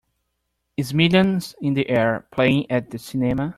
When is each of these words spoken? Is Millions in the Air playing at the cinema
Is 0.77 0.95
Millions 0.95 1.53
in 1.61 1.75
the 1.75 1.87
Air 1.87 2.25
playing 2.31 2.71
at 2.71 2.89
the 2.89 2.97
cinema 2.97 3.49